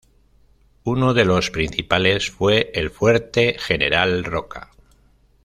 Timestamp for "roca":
4.23-4.71